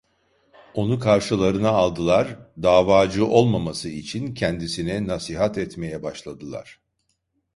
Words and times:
Onu 0.73 0.99
karşılarına 0.99 1.69
aldılar; 1.69 2.39
davacı 2.61 3.25
olmaması 3.27 3.89
için 3.89 4.33
kendisine 4.33 5.07
nasihat 5.07 5.57
etmeye 5.57 6.03
başladılar. 6.03 6.79